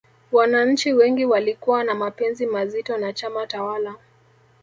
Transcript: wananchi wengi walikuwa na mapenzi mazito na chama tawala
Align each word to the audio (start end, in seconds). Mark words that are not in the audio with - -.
wananchi 0.31 0.93
wengi 0.93 1.25
walikuwa 1.25 1.83
na 1.83 1.93
mapenzi 1.95 2.45
mazito 2.45 2.97
na 2.97 3.13
chama 3.13 3.47
tawala 3.47 3.95